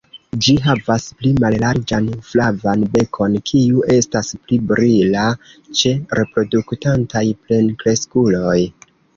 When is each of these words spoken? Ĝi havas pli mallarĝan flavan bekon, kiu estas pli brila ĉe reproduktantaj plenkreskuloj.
Ĝi 0.43 0.53
havas 0.67 1.03
pli 1.17 1.33
mallarĝan 1.43 2.07
flavan 2.29 2.85
bekon, 2.95 3.35
kiu 3.51 3.83
estas 3.97 4.31
pli 4.47 4.59
brila 4.73 5.29
ĉe 5.83 5.93
reproduktantaj 6.21 7.25
plenkreskuloj. 7.45 8.61